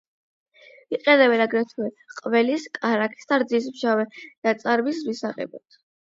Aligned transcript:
იყენებენ 0.97 1.41
აგრეთვე 1.43 1.89
ყველის, 2.19 2.65
კარაქის 2.77 3.29
და 3.33 3.37
რძის 3.43 3.67
მჟავე 3.73 4.07
ნაწარმის 4.49 5.03
მისაღებად. 5.11 5.79